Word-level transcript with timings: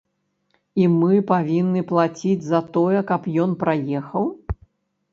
І 0.83 0.87
мы 1.01 1.19
павінны 1.33 1.85
плаціць 1.93 2.43
за 2.49 2.65
тое, 2.79 2.99
каб 3.15 3.31
ён 3.47 3.51
праехаў? 3.65 4.25